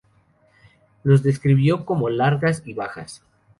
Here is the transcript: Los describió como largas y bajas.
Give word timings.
Los 1.03 1.21
describió 1.21 1.85
como 1.85 2.09
largas 2.09 2.63
y 2.65 2.73
bajas. 2.73 3.21